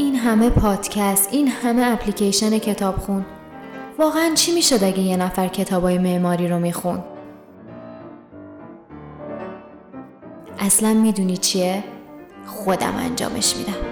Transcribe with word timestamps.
این 0.00 0.16
همه 0.16 0.50
پادکست 0.50 1.28
این 1.32 1.48
همه 1.48 1.82
اپلیکیشن 1.92 2.58
کتابخون. 2.58 3.26
واقعا 3.98 4.34
چی 4.34 4.52
می‌شد 4.54 4.84
اگه 4.84 5.00
یه 5.00 5.16
نفر 5.16 5.48
کتابای 5.48 5.98
معماری 5.98 6.48
رو 6.48 6.58
میخون؟ 6.58 7.04
اصلا 10.58 10.94
می‌دونی 10.94 11.36
چیه؟ 11.36 11.84
خودم 12.46 12.94
انجامش 12.96 13.56
میدم. 13.56 13.89